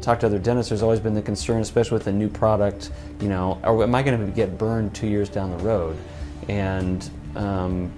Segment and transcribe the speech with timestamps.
[0.00, 2.90] Talk to other dentists, there's always been the concern, especially with a new product,
[3.20, 5.96] you know, or am I going to get burned two years down the road?
[6.48, 7.92] And um,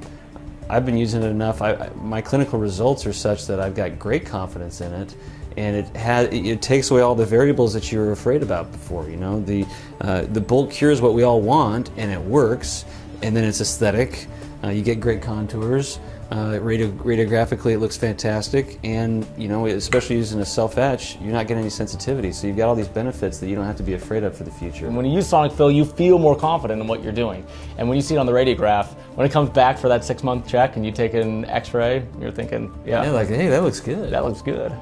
[0.69, 1.61] I've been using it enough.
[1.63, 5.15] I, my clinical results are such that I've got great confidence in it,
[5.57, 9.09] and it has it takes away all the variables that you were afraid about before.
[9.09, 9.67] You know, the
[10.01, 12.85] uh, the bulk cure is what we all want, and it works,
[13.23, 14.27] and then it's aesthetic.
[14.63, 15.99] Uh, you get great contours.
[16.31, 21.33] Uh, radio, radiographically, it looks fantastic, and you know, especially using a self etch, you're
[21.33, 23.83] not getting any sensitivity, so you've got all these benefits that you don't have to
[23.83, 24.87] be afraid of for the future.
[24.87, 27.45] And when you use SonicFill, you feel more confident in what you're doing.
[27.79, 30.23] And when you see it on the radiograph, when it comes back for that six
[30.23, 33.81] month check and you take an X-ray, you're thinking, yeah, yeah, like, hey, that looks
[33.81, 34.11] good.
[34.11, 34.73] That looks good.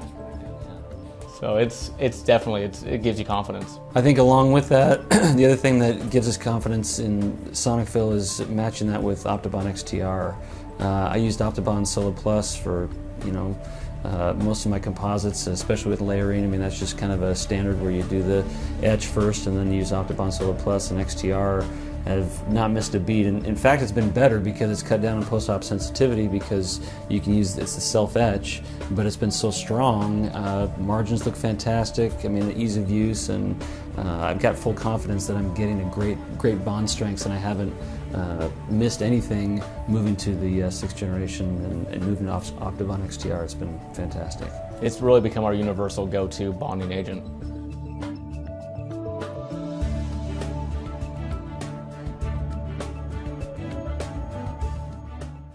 [1.39, 3.79] So it's it's definitely it's, it gives you confidence.
[3.95, 8.45] I think along with that, the other thing that gives us confidence in SonicFill is
[8.49, 10.35] matching that with Optibond XTR.
[10.81, 12.89] Uh, I used Optibond Solo Plus for
[13.23, 13.57] you know
[14.03, 16.43] uh, most of my composites, especially with layering.
[16.43, 18.45] I mean that's just kind of a standard where you do the
[18.83, 21.65] etch first and then use Optibond Solo Plus and XTR
[22.05, 23.25] have not missed a beat.
[23.25, 27.19] And in fact, it's been better because it's cut down on post-op sensitivity because you
[27.19, 30.27] can use it's the self-etch, but it's been so strong.
[30.29, 32.13] Uh, margins look fantastic.
[32.25, 33.61] I mean, the ease of use, and
[33.97, 37.37] uh, I've got full confidence that I'm getting a great, great bond strengths, and I
[37.37, 37.73] haven't
[38.13, 43.43] uh, missed anything moving to the uh, sixth generation and, and moving to Optibond XTR.
[43.43, 44.49] It's been fantastic.
[44.81, 47.23] It's really become our universal go-to bonding agent.